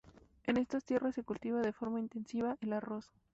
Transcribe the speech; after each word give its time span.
En 0.45 0.57
estas 0.57 0.83
tierras 0.83 1.13
se 1.13 1.21
cultiva 1.23 1.61
de 1.61 1.73
forma 1.73 1.99
intensiva 1.99 2.57
el 2.61 2.73
arroz. 2.73 3.11